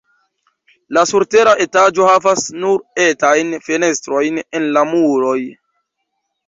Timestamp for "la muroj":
4.79-5.41